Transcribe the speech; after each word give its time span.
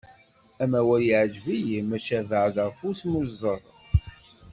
Amawal 0.63 1.01
yeɛǧeb-iyi 1.09 1.77
maca 1.89 2.19
beɛɛed 2.29 2.55
ɣef 2.65 2.77
usmuzzeɣ. 2.89 3.61